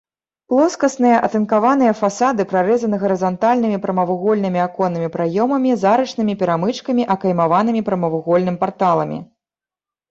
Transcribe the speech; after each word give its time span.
Плоскасныя 0.51 1.17
атынкаваныя 1.27 1.91
фасады 1.99 2.41
прарэзаны 2.53 2.99
гарызантальнымі 3.03 3.77
прамавугольнымі 3.85 4.65
аконнымі 4.67 5.13
праёмамі 5.17 5.71
з 5.83 5.93
арачнымі 5.93 6.33
перамычкамі, 6.41 7.03
акаймаванымі 7.19 7.81
прамавугольным 7.93 8.55
парталамі. 8.67 9.17